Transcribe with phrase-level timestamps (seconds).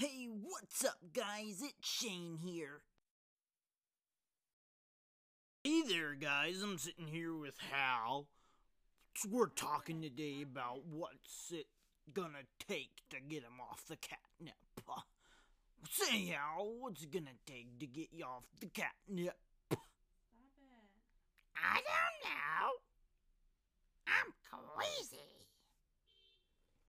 [0.00, 1.60] Hey, what's up, guys?
[1.60, 2.80] It's Shane here.
[5.62, 6.62] Hey there, guys.
[6.62, 8.26] I'm sitting here with Hal.
[9.28, 11.66] We're talking today about what's it
[12.14, 14.54] gonna take to get him off the catnip.
[15.90, 19.36] Say, Hal, what's it gonna take to get you off the catnip?